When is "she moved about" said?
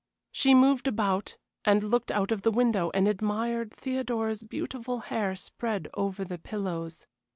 0.31-1.37